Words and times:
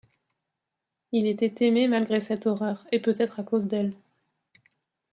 Il 1.11 1.27
était 1.27 1.63
aimé 1.67 1.87
malgré 1.87 2.21
cette 2.21 2.47
horreur, 2.47 2.87
et 2.91 2.99
peut-être 2.99 3.39
à 3.39 3.43
cause 3.43 3.67
d’elle. 3.67 3.91